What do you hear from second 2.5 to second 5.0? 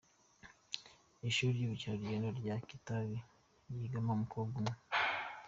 Kitabi higamo umukobwa umwe